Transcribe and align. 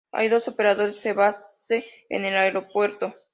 Hay 0.11 0.29
dos 0.29 0.47
operadores 0.47 1.03
de 1.03 1.13
base 1.13 1.85
en 2.09 2.25
el 2.25 2.35
aeropuerto. 2.35 3.13